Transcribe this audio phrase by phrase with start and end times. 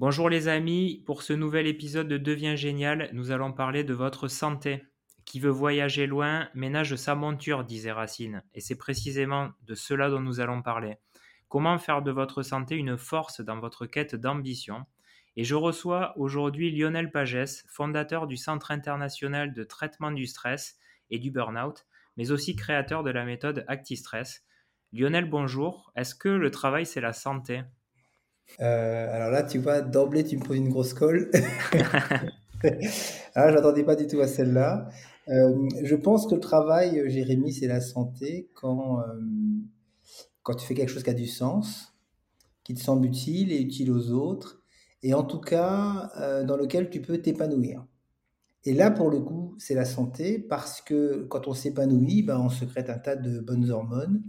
[0.00, 4.28] Bonjour les amis, pour ce nouvel épisode de Devient Génial, nous allons parler de votre
[4.28, 4.82] santé.
[5.26, 10.20] Qui veut voyager loin ménage sa monture, disait Racine, et c'est précisément de cela dont
[10.20, 10.96] nous allons parler.
[11.48, 14.86] Comment faire de votre santé une force dans votre quête d'ambition?
[15.36, 20.78] Et je reçois aujourd'hui Lionel Pagès, fondateur du Centre international de traitement du stress
[21.10, 21.84] et du burn-out,
[22.16, 24.46] mais aussi créateur de la méthode ActiStress.
[24.94, 25.92] Lionel, bonjour.
[25.94, 27.64] Est-ce que le travail, c'est la santé?
[28.60, 31.30] Euh, alors là, tu vois, d'emblée, tu me poses une grosse colle.
[33.34, 34.88] ah, je n'attendais pas du tout à celle-là.
[35.28, 39.04] Euh, je pense que le travail, Jérémy, c'est la santé quand, euh,
[40.42, 41.94] quand tu fais quelque chose qui a du sens,
[42.64, 44.62] qui te semble utile et utile aux autres,
[45.02, 46.10] et en tout cas
[46.46, 47.86] dans lequel tu peux t'épanouir.
[48.64, 52.50] Et là, pour le coup, c'est la santé parce que quand on s'épanouit, ben, on
[52.50, 54.22] secrète un tas de bonnes hormones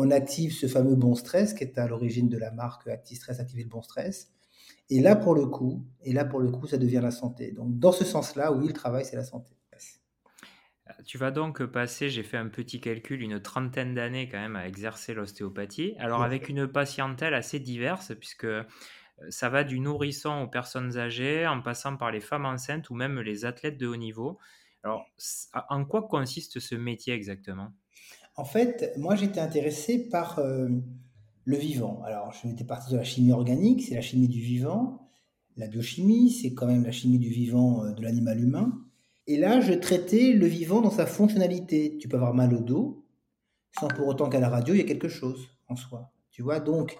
[0.00, 3.64] on active ce fameux bon stress qui est à l'origine de la marque ActiStress, activer
[3.64, 4.32] le bon stress.
[4.88, 7.52] Et là, pour le coup, et là, pour le coup, ça devient la santé.
[7.52, 9.54] Donc, dans ce sens-là, oui, le travail, c'est la santé.
[11.04, 14.66] Tu vas donc passer, j'ai fait un petit calcul, une trentaine d'années quand même à
[14.66, 15.94] exercer l'ostéopathie.
[15.98, 18.64] Alors, avec une patientèle assez diverse, puisque euh,
[19.28, 23.20] ça va du nourrisson aux personnes âgées, en passant par les femmes enceintes ou même
[23.20, 24.38] les athlètes de haut niveau.
[24.82, 25.04] Alors,
[25.68, 27.72] en quoi consiste ce métier exactement?
[28.40, 30.66] En fait, moi, j'étais intéressé par euh,
[31.44, 32.00] le vivant.
[32.06, 35.10] Alors, je m'étais parti de la chimie organique, c'est la chimie du vivant.
[35.58, 38.72] La biochimie, c'est quand même la chimie du vivant euh, de l'animal humain.
[39.26, 41.98] Et là, je traitais le vivant dans sa fonctionnalité.
[41.98, 43.04] Tu peux avoir mal au dos,
[43.78, 46.10] sans pour autant qu'à la radio, il y ait quelque chose en soi.
[46.30, 46.96] Tu vois, donc,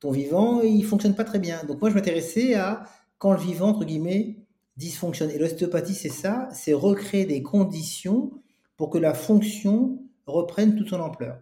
[0.00, 1.62] ton vivant, il fonctionne pas très bien.
[1.68, 2.82] Donc, moi, je m'intéressais à
[3.18, 4.38] quand le vivant, entre guillemets,
[4.76, 5.30] dysfonctionne.
[5.30, 8.32] Et l'ostéopathie, c'est ça, c'est recréer des conditions
[8.76, 11.40] pour que la fonction reprennent toute son ampleur.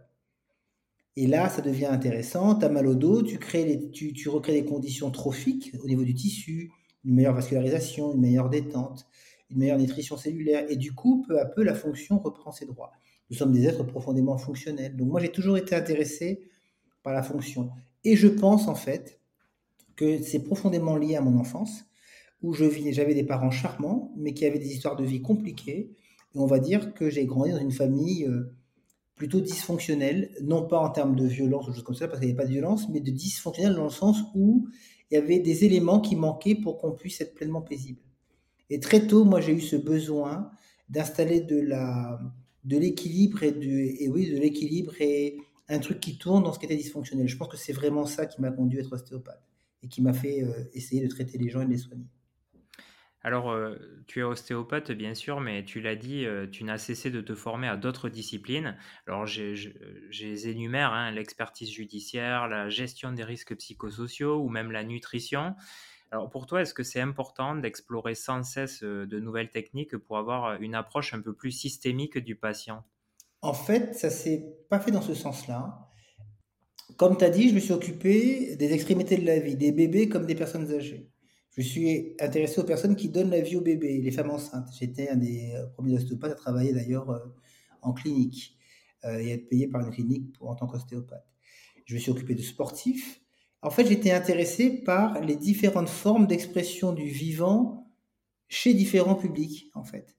[1.17, 2.55] Et là, ça devient intéressant.
[2.55, 6.15] Tu as mal au dos, tu, crées tu, recrées des conditions trophiques au niveau du
[6.15, 6.71] tissu,
[7.05, 9.07] une meilleure vascularisation, une meilleure détente,
[9.51, 10.65] une meilleure nutrition cellulaire.
[10.71, 12.93] Et du coup, peu à peu, la fonction reprend ses droits.
[13.29, 14.97] Nous sommes des êtres profondément fonctionnels.
[14.97, 16.43] Donc moi, j'ai toujours été intéressé
[17.03, 17.71] par la fonction.
[18.05, 19.21] Et je pense en fait
[19.97, 21.85] que c'est profondément lié à mon enfance,
[22.43, 25.91] où je j'avais des parents charmants, mais qui avaient des histoires de vie compliquées.
[26.35, 28.25] Et on va dire que j'ai grandi dans une famille...
[28.25, 28.55] Euh,
[29.21, 32.33] plutôt dysfonctionnel, non pas en termes de violence ou choses comme ça, parce qu'il n'y
[32.33, 34.67] avait pas de violence, mais de dysfonctionnel dans le sens où
[35.11, 38.01] il y avait des éléments qui manquaient pour qu'on puisse être pleinement paisible.
[38.71, 40.51] Et très tôt, moi, j'ai eu ce besoin
[40.89, 42.19] d'installer de la
[42.65, 43.55] de l'équilibre et,
[44.05, 45.37] et oui, de l'équilibre et
[45.69, 47.29] un truc qui tourne dans ce qui était dysfonctionnel.
[47.29, 49.43] Je pense que c'est vraiment ça qui m'a conduit à être ostéopathe
[49.83, 52.07] et qui m'a fait euh, essayer de traiter les gens et de les soigner.
[53.23, 53.77] Alors, euh,
[54.07, 57.35] tu es ostéopathe, bien sûr, mais tu l'as dit, euh, tu n'as cessé de te
[57.35, 58.77] former à d'autres disciplines.
[59.07, 65.55] Alors, j'ai énumère, hein, l'expertise judiciaire, la gestion des risques psychosociaux ou même la nutrition.
[66.11, 70.17] Alors, pour toi, est-ce que c'est important d'explorer sans cesse euh, de nouvelles techniques pour
[70.17, 72.85] avoir une approche un peu plus systémique du patient?
[73.43, 75.89] En fait, ça s'est pas fait dans ce sens-là.
[76.97, 80.09] Comme tu as dit, je me suis occupé des extrémités de la vie, des bébés
[80.09, 81.11] comme des personnes âgées.
[81.57, 84.69] Je suis intéressé aux personnes qui donnent la vie aux bébés, les femmes enceintes.
[84.79, 87.19] J'étais un des euh, premiers ostéopathes à travailler d'ailleurs euh,
[87.83, 88.57] en clinique
[89.05, 91.27] euh, et à être payé par une clinique pour, en tant qu'ostéopathe.
[91.87, 93.21] Je me suis occupé de sportifs.
[93.63, 97.91] En fait, j'étais intéressé par les différentes formes d'expression du vivant
[98.49, 100.17] chez différents publics, en fait.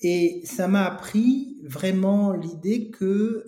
[0.00, 3.44] Et ça m'a appris vraiment l'idée que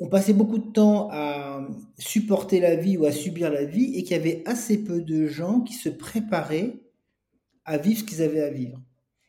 [0.00, 1.66] on passait beaucoup de temps à
[1.98, 5.26] supporter la vie ou à subir la vie et qu'il y avait assez peu de
[5.26, 6.80] gens qui se préparaient
[7.64, 8.82] à vivre ce qu'ils avaient à vivre.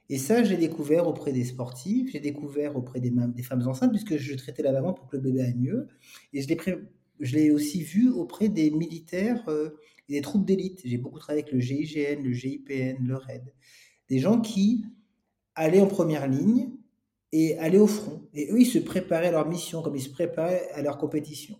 [0.09, 3.11] Et ça, j'ai découvert auprès des sportifs, j'ai découvert auprès des,
[3.41, 5.87] femmes enceintes, puisque je traitais la maman pour que le bébé aille mieux.
[6.33, 9.69] Et je l'ai aussi vu auprès des militaires euh,
[10.09, 10.81] des troupes d'élite.
[10.85, 13.53] J'ai beaucoup travaillé avec le GIGN, le GIPN, le RAID.
[14.09, 14.85] Des gens qui
[15.55, 16.69] allaient en première ligne
[17.31, 18.21] et aller au front.
[18.33, 21.57] Et eux, ils se préparaient à leur mission comme ils se préparaient à leur compétition.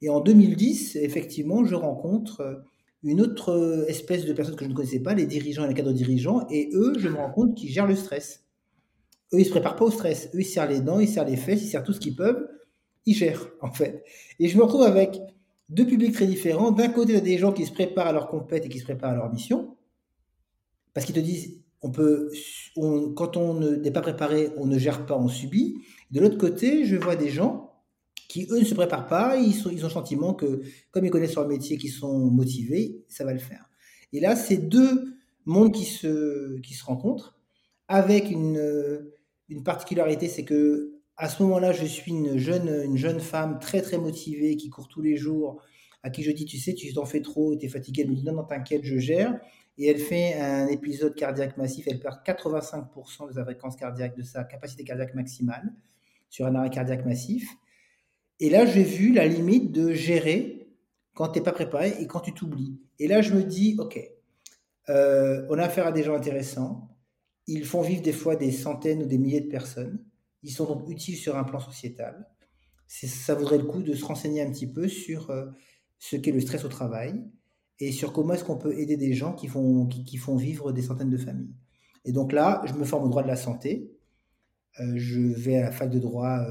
[0.00, 2.54] Et en 2010, effectivement, je rencontre euh,
[3.02, 5.74] une autre euh, espèce de personnes que je ne connaissais pas, les dirigeants et les
[5.74, 8.44] cadres dirigeants, et eux, je me rends compte qu'ils gèrent le stress.
[9.32, 10.30] Eux, ils se préparent pas au stress.
[10.34, 12.48] Eux, ils serrent les dents, ils serrent les fesses, ils serrent tout ce qu'ils peuvent.
[13.06, 14.04] Ils gèrent, en fait.
[14.38, 15.20] Et je me retrouve avec
[15.68, 16.70] deux publics très différents.
[16.70, 18.78] D'un côté, il y a des gens qui se préparent à leur compète et qui
[18.78, 19.76] se préparent à leur mission,
[20.94, 22.30] parce qu'ils te disent, on peut,
[22.74, 25.76] quand on n'est pas préparé, on ne gère pas, on subit.
[26.10, 27.72] De l'autre côté, je vois des gens
[28.28, 31.48] qui, eux, ne se préparent pas, ils, ont le sentiment que, comme ils connaissent leur
[31.48, 33.70] métier, qu'ils sont motivés, ça va le faire.
[34.12, 35.16] Et là, c'est deux
[35.46, 37.38] mondes qui se, qui se rencontrent,
[37.88, 39.02] avec une,
[39.64, 43.98] particularité, c'est que à ce moment-là, je suis une jeune, une jeune femme très très
[43.98, 45.60] motivée qui court tous les jours,
[46.02, 48.02] à qui je dis, tu sais, tu t'en fais trop, tu es fatigué.
[48.02, 49.40] Elle me dit, non, non, t'inquiète, je gère.
[49.78, 51.86] Et elle fait un épisode cardiaque massif.
[51.88, 55.72] Elle perd 85% de sa fréquence cardiaque, de sa capacité cardiaque maximale
[56.28, 57.48] sur un arrêt cardiaque massif.
[58.40, 60.68] Et là, j'ai vu la limite de gérer
[61.14, 62.80] quand tu n'es pas préparé et quand tu t'oublies.
[62.98, 63.98] Et là, je me dis, OK,
[64.88, 66.88] euh, on a affaire à des gens intéressants.
[67.46, 70.04] Ils font vivre des fois des centaines ou des milliers de personnes.
[70.42, 72.28] Ils sont donc utiles sur un plan sociétal.
[72.86, 75.46] Ça vaudrait le coup de se renseigner un petit peu sur euh,
[75.98, 77.22] ce qu'est le stress au travail
[77.80, 79.86] et sur comment est-ce qu'on peut aider des gens qui font,
[80.36, 81.54] vivre des centaines de familles.
[82.04, 83.92] Et donc là, je me forme au droit de la santé.
[84.80, 86.44] Euh, je vais à la fac de droit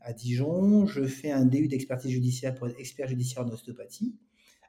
[0.00, 0.86] à Dijon.
[0.86, 4.14] Je fais un DU d'expertise judiciaire pour être expert judiciaire en ostéopathie.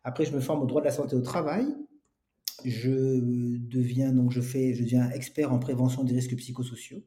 [0.03, 1.65] Après, je me forme au droit de la santé au travail
[2.63, 3.19] je
[3.59, 7.03] deviens expert en prévention des risques psychosociaux.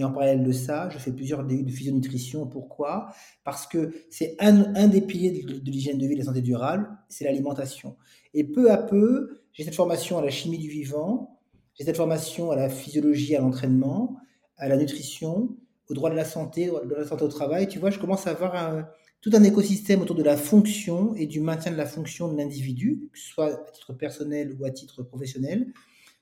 [0.00, 2.46] Et en parallèle de ça, je fais plusieurs DU de physionutrition.
[2.46, 3.12] Pourquoi?
[3.44, 6.88] Parce que c'est un, un, des piliers de, l'hygiène de vie, de la santé durable,
[7.10, 7.98] c'est l'alimentation.
[8.32, 11.38] Et peu à peu, j'ai cette formation à la chimie du vivant,
[11.74, 14.16] j'ai cette formation à la physiologie, à l'entraînement,
[14.56, 15.54] à la nutrition,
[15.90, 17.68] au droit de la santé, de la santé au travail.
[17.68, 18.86] Tu vois, je commence à avoir
[19.20, 23.10] tout un écosystème autour de la fonction et du maintien de la fonction de l'individu,
[23.12, 25.74] que ce soit à titre personnel ou à titre professionnel,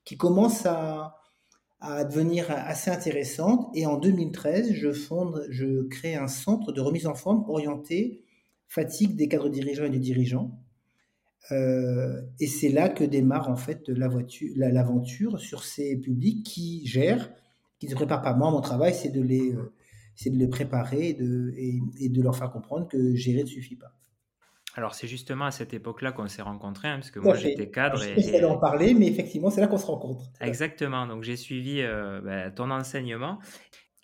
[0.05, 1.15] qui commence à,
[1.81, 3.71] devenir assez intéressante.
[3.75, 8.23] Et en 2013, je fonde, je crée un centre de remise en forme orienté
[8.67, 10.59] fatigue des cadres dirigeants et des dirigeants.
[11.53, 17.33] Euh, et c'est là que démarre en fait l'aventure sur ces publics qui gèrent,
[17.79, 18.35] qui ne se préparent pas.
[18.35, 19.73] Moi, mon travail, c'est de les euh,
[20.19, 23.95] c'est de les préparer de, et, de, leur faire comprendre que gérer ne suffit pas.
[24.79, 28.01] Alors c'est justement à cette époque-là qu'on s'est rencontrés, hein, parce que moi j'étais cadre.
[28.01, 30.27] Je et, d'en parler, mais effectivement c'est là qu'on se rencontre.
[30.41, 33.41] Exactement, donc j'ai suivi euh, bah, ton enseignement.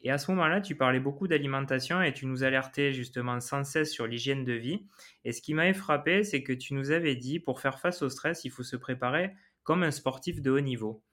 [0.02, 3.92] Et à ce moment-là, tu parlais beaucoup d'alimentation et tu nous alertais justement sans cesse
[3.92, 4.84] sur l'hygiène de vie.
[5.24, 8.08] Et ce qui m'avait frappé, c'est que tu nous avais dit, pour faire face au
[8.08, 9.32] stress, il faut se préparer
[9.62, 11.04] comme un sportif de haut niveau.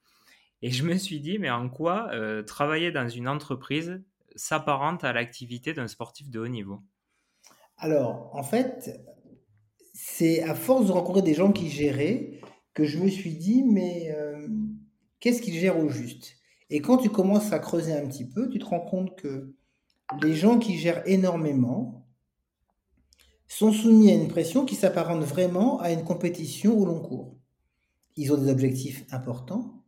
[0.60, 4.02] Et je me suis dit, mais en quoi euh, travailler dans une entreprise
[4.34, 6.82] s'apparente à l'activité d'un sportif de haut niveau?
[7.78, 8.90] Alors, en fait,
[10.04, 12.40] c'est à force de rencontrer des gens qui géraient
[12.74, 14.48] que je me suis dit, mais euh,
[15.20, 16.38] qu'est-ce qu'ils gèrent au juste?
[16.70, 19.54] Et quand tu commences à creuser un petit peu, tu te rends compte que
[20.20, 22.04] les gens qui gèrent énormément
[23.46, 27.36] sont soumis à une pression qui s'apparente vraiment à une compétition au long cours.
[28.16, 29.84] Ils ont des objectifs importants,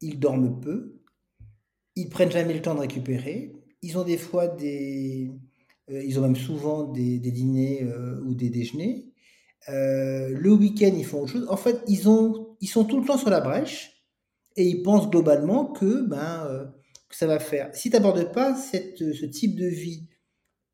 [0.00, 0.98] ils dorment peu,
[1.94, 3.52] ils prennent jamais le temps de récupérer,
[3.82, 5.30] ils ont des fois des.
[5.90, 9.07] Euh, ils ont même souvent des, dîners euh, ou des déjeuners.
[9.68, 11.46] Euh, le week-end, ils font autre chose.
[11.50, 14.04] En fait, ils, ont, ils sont tout le temps sur la brèche
[14.56, 16.72] et ils pensent globalement que, ben,
[17.08, 17.70] que ça va faire.
[17.74, 20.08] Si tu n'abordes pas cette, ce type de vie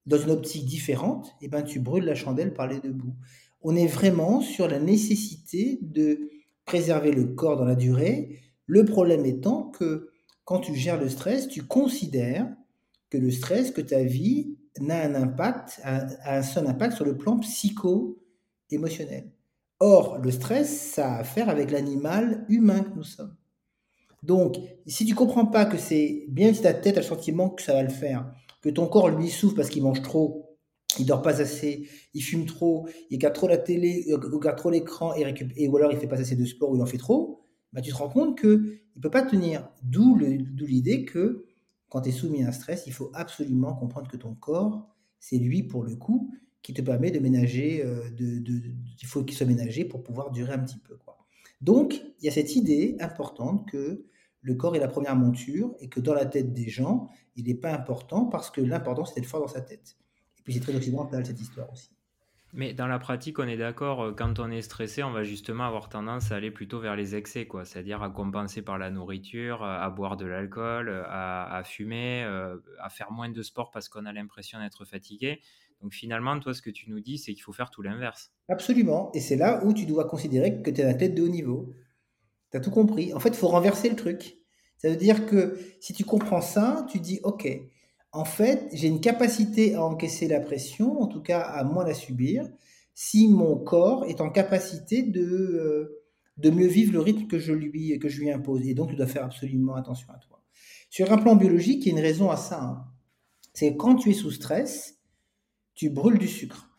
[0.06, 3.16] dans une optique différente, et eh ben, tu brûles la chandelle par les deux bouts.
[3.62, 6.28] On est vraiment sur la nécessité de
[6.64, 8.40] préserver le corps dans la durée.
[8.66, 10.10] Le problème étant que
[10.44, 12.48] quand tu gères le stress, tu considères
[13.10, 16.06] que le stress, que ta vie n'a un impact, a,
[16.36, 17.36] un seul impact sur le plan
[19.80, 23.36] Or, le stress, ça a à faire avec l'animal humain que nous sommes.
[24.22, 24.56] Donc,
[24.86, 27.74] si tu comprends pas que c'est bien si ta tête a le sentiment que ça
[27.74, 28.32] va le faire,
[28.62, 30.56] que ton corps lui souffre parce qu'il mange trop,
[30.98, 34.70] il dort pas assez, il fume trop, il regarde trop la télé, il regarde trop
[34.70, 36.98] l'écran et, et, ou alors il fait pas assez de sport ou il en fait
[36.98, 39.68] trop, bah, tu te rends compte que il peut pas tenir.
[39.82, 41.44] D'où l'idée que
[41.88, 44.88] quand tu es soumis à un stress, il faut absolument comprendre que ton corps,
[45.18, 46.32] c'est lui pour le coup
[46.64, 50.58] qui te permet de ménager, euh, il faut qu'il soit ménagé pour pouvoir durer un
[50.58, 50.98] petit peu.
[51.60, 54.06] Donc, il y a cette idée importante que
[54.40, 57.54] le corps est la première monture et que dans la tête des gens, il n'est
[57.54, 59.98] pas important parce que l'important, c'est d'être fort dans sa tête.
[60.38, 61.90] Et puis, c'est très occidental cette histoire aussi.
[62.54, 65.64] Mais dans la pratique, on est d'accord, euh, quand on est stressé, on va justement
[65.64, 67.64] avoir tendance à aller plutôt vers les excès, quoi.
[67.64, 73.10] C'est-à-dire à compenser par la nourriture, à boire de l'alcool, à, fumer, euh, à faire
[73.10, 75.40] moins de sport parce qu'on a l'impression d'être fatigué.
[75.82, 78.32] Donc finalement, toi, ce que tu nous dis, c'est qu'il faut faire tout l'inverse.
[78.48, 79.10] Absolument.
[79.12, 81.72] Et c'est là où tu dois considérer que tu es un athlète de haut niveau.
[82.50, 83.12] Tu as tout compris.
[83.12, 84.38] En fait, il faut renverser le truc.
[84.78, 87.48] Ça veut dire que si tu comprends ça, tu dis, OK,
[88.12, 91.94] en fait, j'ai une capacité à encaisser la pression, en tout cas à moins la
[91.94, 92.48] subir,
[92.94, 96.04] si mon corps est en capacité de, euh,
[96.36, 98.66] de mieux vivre le rythme que je, lui, que je lui impose.
[98.66, 100.42] Et donc, tu dois faire absolument attention à toi.
[100.90, 102.62] Sur un plan biologique, il y a une raison à ça.
[102.62, 102.84] Hein.
[103.52, 105.00] C'est quand tu es sous stress,
[105.74, 106.70] tu brûles du sucre.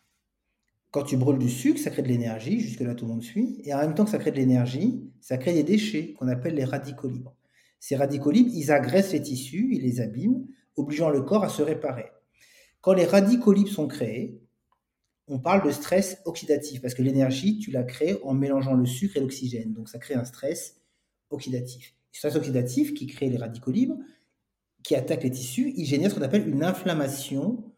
[0.90, 3.74] Quand tu brûles du sucre, ça crée de l'énergie, jusque-là tout le monde suit, et
[3.74, 6.64] en même temps que ça crée de l'énergie, ça crée des déchets qu'on appelle les
[6.64, 7.36] radicaux libres.
[7.80, 11.62] Ces radicaux libres, ils agressent les tissus, ils les abîment, obligeant le corps à se
[11.62, 12.06] réparer.
[12.80, 14.40] Quand les radicaux libres sont créés,
[15.28, 19.16] on parle de stress oxydatif parce que l'énergie, tu la crées en mélangeant le sucre
[19.16, 19.72] et l'oxygène.
[19.72, 20.80] Donc ça crée un stress
[21.30, 21.94] oxydatif.
[22.12, 23.98] Le stress oxydatif qui crée les radicaux libres,
[24.82, 27.72] qui attaquent les tissus, il génère ce qu'on appelle une inflammation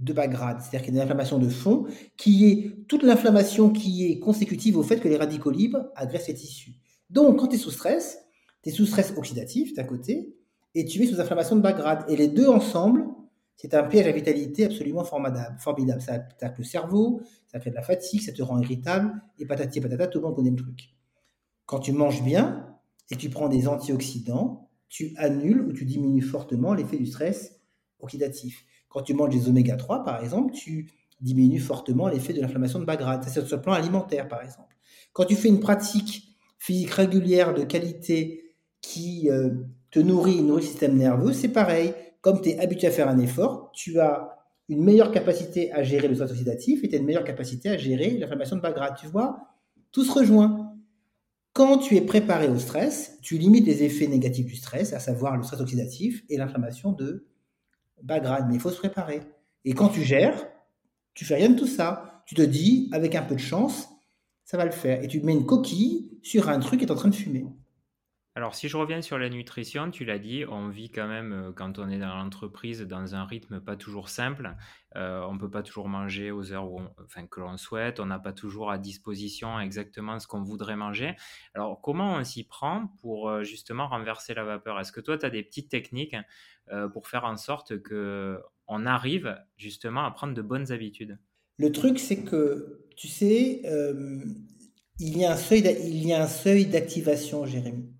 [0.00, 3.70] de bas grade, c'est-à-dire qu'il y a une inflammation de fond qui est toute l'inflammation
[3.70, 6.74] qui est consécutive au fait que les radicaux libres agressent les tissus.
[7.10, 8.18] Donc quand tu es sous stress,
[8.62, 10.34] tu es sous stress oxydatif d'un côté
[10.74, 12.04] et tu es sous inflammation de bas grade.
[12.08, 13.04] Et les deux ensemble,
[13.56, 15.58] c'est un piège à vitalité absolument formidable.
[15.60, 16.00] formidable.
[16.00, 19.80] Ça attaque le cerveau, ça crée de la fatigue, ça te rend irritable, et patati
[19.80, 20.94] patata, tout le monde connaît le truc.
[21.66, 22.74] Quand tu manges bien
[23.10, 27.60] et tu prends des antioxydants, tu annules ou tu diminues fortement l'effet du stress
[27.98, 28.64] oxydatif.
[28.90, 32.84] Quand tu manges des oméga 3, par exemple, tu diminues fortement l'effet de l'inflammation de
[32.84, 33.24] bas grade.
[33.24, 34.76] C'est sur le plan alimentaire, par exemple.
[35.12, 39.50] Quand tu fais une pratique physique régulière de qualité qui euh,
[39.90, 41.94] te nourrit, nourrit le système nerveux, c'est pareil.
[42.20, 44.36] Comme tu es habitué à faire un effort, tu as
[44.68, 47.76] une meilleure capacité à gérer le stress oxydatif et tu as une meilleure capacité à
[47.76, 48.94] gérer l'inflammation de bas grade.
[49.00, 49.38] Tu vois,
[49.92, 50.74] tout se rejoint.
[51.52, 55.36] Quand tu es préparé au stress, tu limites les effets négatifs du stress, à savoir
[55.36, 57.26] le stress oxydatif et l'inflammation de
[58.04, 58.46] grade.
[58.48, 59.20] Mais il faut se préparer.
[59.64, 60.46] Et quand tu gères,
[61.14, 62.22] tu fais rien de tout ça.
[62.26, 63.88] Tu te dis, avec un peu de chance,
[64.44, 65.02] ça va le faire.
[65.02, 67.46] Et tu mets une coquille sur un truc qui est en train de fumer.
[68.40, 71.52] Alors, si je reviens sur la nutrition, tu l'as dit, on vit quand même, euh,
[71.52, 74.56] quand on est dans l'entreprise, dans un rythme pas toujours simple.
[74.96, 78.00] Euh, on ne peut pas toujours manger aux heures où enfin, que l'on souhaite.
[78.00, 81.16] On n'a pas toujours à disposition exactement ce qu'on voudrait manger.
[81.52, 84.80] Alors, comment on s'y prend pour euh, justement renverser la vapeur?
[84.80, 86.16] Est-ce que toi, tu as des petites techniques
[86.94, 91.18] pour faire en sorte qu'on arrive justement à prendre de bonnes habitudes?
[91.58, 93.60] Le truc, c'est que, tu sais,
[94.98, 97.99] il y a un seuil d'activation, Jérémy.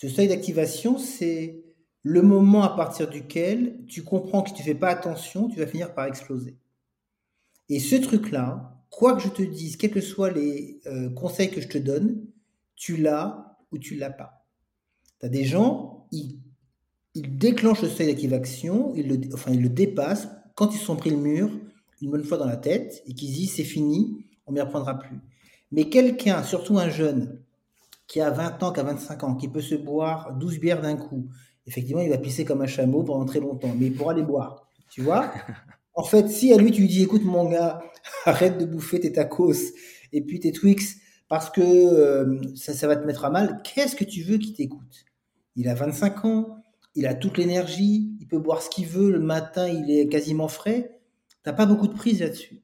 [0.00, 1.60] Ce seuil d'activation, c'est
[2.04, 5.58] le moment à partir duquel tu comprends que si tu ne fais pas attention, tu
[5.58, 6.56] vas finir par exploser.
[7.68, 11.60] Et ce truc-là, quoi que je te dise, quels que soient les euh, conseils que
[11.60, 12.24] je te donne,
[12.76, 14.46] tu l'as ou tu l'as pas.
[15.18, 16.38] Tu as des gens, ils,
[17.16, 21.16] déclenchent le seuil d'activation, ils le, enfin ils le dépassent quand ils sont pris le
[21.16, 21.50] mur
[22.00, 24.96] une bonne fois dans la tête et qu'ils disent c'est fini, on ne m'y reprendra
[24.96, 25.18] plus.
[25.72, 27.42] Mais quelqu'un, surtout un jeune,
[28.08, 30.96] qui a 20 ans, qui a 25 ans, qui peut se boire 12 bières d'un
[30.96, 31.28] coup,
[31.66, 34.66] effectivement, il va pisser comme un chameau pendant très longtemps, mais il pourra les boire.
[34.90, 35.30] Tu vois?
[35.94, 37.82] En fait, si à lui, tu lui dis, écoute, mon gars,
[38.24, 39.72] arrête de bouffer tes tacos
[40.12, 40.98] et puis tes Twix
[41.28, 44.54] parce que euh, ça, ça va te mettre à mal, qu'est-ce que tu veux qu'il
[44.54, 45.04] t'écoute?
[45.56, 46.62] Il a 25 ans,
[46.94, 50.46] il a toute l'énergie, il peut boire ce qu'il veut, le matin, il est quasiment
[50.46, 51.00] frais.
[51.42, 52.62] T'as pas beaucoup de prise là-dessus.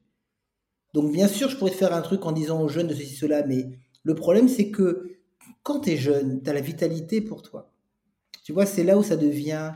[0.93, 3.15] Donc, bien sûr, je pourrais te faire un truc en disant aux jeunes de ceci,
[3.15, 3.67] cela, mais
[4.03, 5.14] le problème, c'est que
[5.65, 7.71] quand tu es jeune, tu as la vitalité pour toi.
[8.43, 9.73] Tu vois, c'est là où ça devient,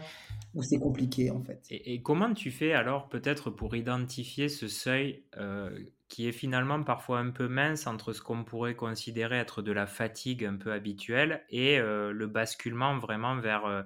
[0.54, 1.66] où c'est compliqué en fait.
[1.72, 5.72] Et, comment tu fais alors peut-être pour identifier ce seuil euh,
[6.08, 9.88] qui est finalement parfois un peu mince entre ce qu'on pourrait considérer être de la
[9.88, 13.82] fatigue un peu habituelle et euh, le basculement vraiment vers euh,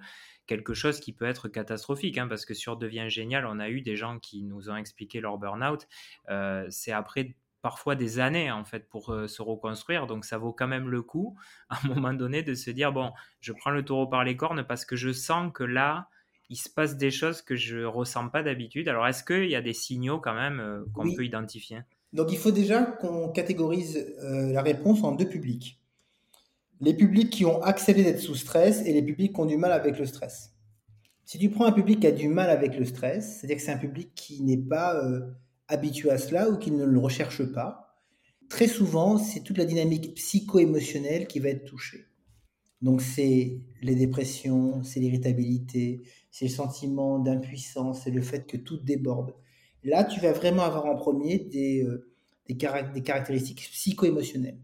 [0.46, 3.80] quelque chose qui peut être catastrophique, hein, parce que sur Devient Génial, on a eu
[3.80, 5.88] des gens qui nous ont expliqué leur burn-out.
[6.70, 7.34] c'est après
[7.64, 10.06] parfois des années en fait pour euh, se reconstruire.
[10.06, 11.36] Donc ça vaut quand même le coup
[11.70, 14.64] à un moment donné de se dire bon, je prends le taureau par les cornes
[14.68, 16.10] parce que je sens que là
[16.50, 18.88] il se passe des choses que je ressens pas d'habitude.
[18.90, 21.80] Alors est-ce qu'il y a des signaux quand même euh, qu'on peut identifier?
[22.12, 25.80] Donc il faut déjà qu'on catégorise euh, la réponse en deux publics.
[26.82, 29.72] Les publics qui ont accepté d'être sous stress et les publics qui ont du mal
[29.72, 30.54] avec le stress.
[31.24, 33.72] Si tu prends un public qui a du mal avec le stress, c'est-à-dire que c'est
[33.72, 35.02] un public qui n'est pas
[35.74, 37.98] habitués à cela ou qui ne le recherchent pas.
[38.50, 42.06] Très souvent, c'est toute la dynamique psycho-émotionnelle qui va être touchée.
[42.82, 48.78] Donc c'est les dépressions, c'est l'irritabilité, c'est le sentiment d'impuissance, c'est le fait que tout
[48.78, 49.34] déborde.
[49.84, 52.12] Là, tu vas vraiment avoir en premier des, euh,
[52.48, 54.60] des, des caractéristiques psycho-émotionnelles.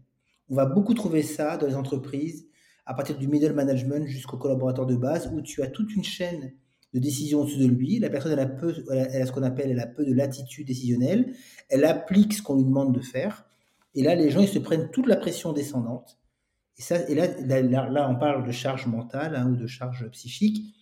[0.48, 2.48] On va beaucoup trouver ça dans les entreprises,
[2.86, 6.52] à partir du middle management jusqu'au collaborateur de base, où tu as toute une chaîne
[6.92, 7.98] de décision au-dessus de lui.
[7.98, 10.66] La personne, elle a, peu, elle a ce qu'on appelle, elle a peu de latitude
[10.66, 11.34] décisionnelle.
[11.68, 13.46] Elle applique ce qu'on lui demande de faire.
[13.94, 16.18] Et là, les gens, ils se prennent toute la pression descendante.
[16.78, 20.74] Et, ça, et là, là, on parle de charge mentale hein, ou de charge psychique.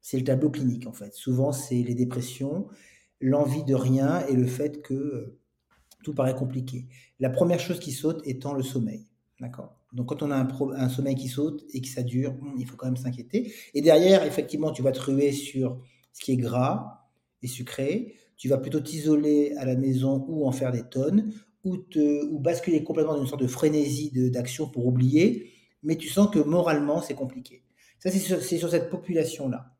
[0.00, 1.14] C'est le tableau clinique, en fait.
[1.14, 2.66] Souvent, c'est les dépressions,
[3.20, 5.40] l'envie de rien et le fait que euh,
[6.02, 6.86] tout paraît compliqué.
[7.20, 9.06] La première chose qui saute étant le sommeil.
[9.92, 12.76] Donc quand on a un, sommeil qui saute et que ça dure, hmm, il faut
[12.76, 13.52] quand même s'inquiéter.
[13.74, 15.80] Et derrière, effectivement, tu vas te ruer sur
[16.12, 17.08] ce qui est gras
[17.42, 18.14] et sucré.
[18.36, 21.32] Tu vas plutôt t'isoler à la maison ou en faire des tonnes,
[21.64, 25.50] ou, basculer complètement dans une sorte de frénésie d'action pour oublier,
[25.82, 27.62] mais tu sens que moralement, c'est compliqué.
[27.98, 28.18] Ça, c'est
[28.58, 29.74] sur, cette population-là.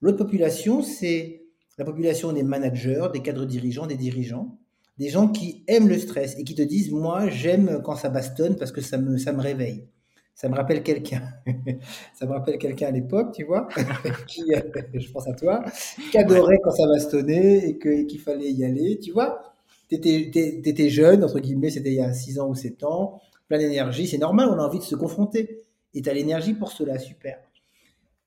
[0.00, 1.44] L'autre population, c'est
[1.78, 4.58] la population des managers, des cadres dirigeants, des dirigeants.
[4.98, 8.56] Des gens qui aiment le stress et qui te disent Moi, j'aime quand ça bastonne
[8.56, 9.86] parce que ça me, ça me réveille.
[10.34, 11.22] Ça me rappelle quelqu'un.
[12.14, 13.68] ça me rappelle quelqu'un à l'époque, tu vois,
[14.26, 14.60] qui, euh,
[14.92, 15.64] je pense à toi,
[16.10, 19.54] qui adorait quand ça bastonnait et qu'il fallait y aller, tu vois.
[19.88, 23.58] Tu étais, jeune, entre guillemets, c'était il y a 6 ans ou 7 ans, plein
[23.58, 25.62] d'énergie, c'est normal, on a envie de se confronter.
[25.94, 27.38] Et tu as l'énergie pour cela, super.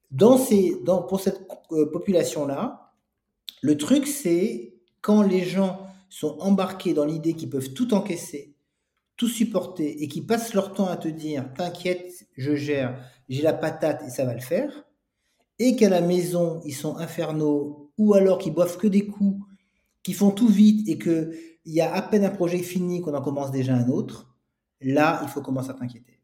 [0.09, 2.91] Dans ces, dans, pour cette euh, population-là,
[3.61, 8.55] le truc, c'est quand les gens sont embarqués dans l'idée qu'ils peuvent tout encaisser,
[9.15, 12.99] tout supporter et qui passent leur temps à te dire T'inquiète, je gère,
[13.29, 14.85] j'ai la patate et ça va le faire,
[15.59, 19.45] et qu'à la maison, ils sont infernaux, ou alors qu'ils boivent que des coups,
[20.03, 21.31] qui font tout vite et qu'il
[21.65, 24.33] y a à peine un projet fini qu'on en commence déjà un autre,
[24.81, 26.19] là, il faut commencer à t'inquiéter.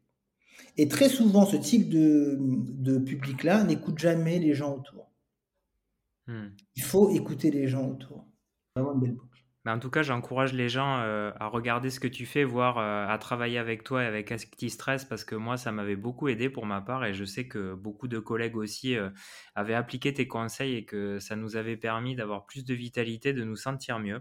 [0.78, 5.10] Et très souvent, ce type de, de public-là n'écoute jamais les gens autour.
[6.26, 6.48] Hmm.
[6.74, 8.26] Il faut écouter les gens autour.
[8.74, 9.35] Vraiment une belle boucle.
[9.66, 13.06] En tout cas, j'encourage les gens euh, à regarder ce que tu fais, voire euh,
[13.08, 14.32] à travailler avec toi et avec
[14.68, 17.74] Stress, parce que moi, ça m'avait beaucoup aidé pour ma part et je sais que
[17.74, 19.10] beaucoup de collègues aussi euh,
[19.56, 23.42] avaient appliqué tes conseils et que ça nous avait permis d'avoir plus de vitalité, de
[23.42, 24.20] nous sentir mieux.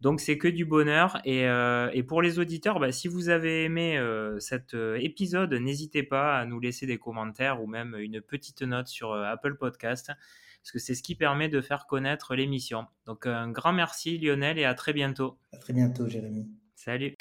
[0.00, 1.20] Donc c'est que du bonheur.
[1.24, 4.04] Et, et pour les auditeurs, bah, si vous avez aimé
[4.40, 9.12] cet épisode, n'hésitez pas à nous laisser des commentaires ou même une petite note sur
[9.14, 10.10] Apple Podcast
[10.62, 12.86] parce que c'est ce qui permet de faire connaître l'émission.
[13.06, 15.38] Donc un grand merci Lionel et à très bientôt.
[15.52, 16.48] À très bientôt Jérémy.
[16.76, 17.16] Salut.